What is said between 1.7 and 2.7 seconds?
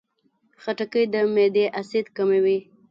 اسید کموي.